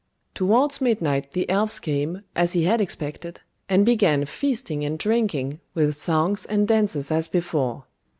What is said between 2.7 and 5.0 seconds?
expected, and began feasting and